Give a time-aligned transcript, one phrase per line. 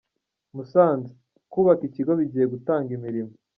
[0.55, 1.11] Musanze:
[1.51, 3.33] Kubaka ikigo bigiye gutanga imirimo.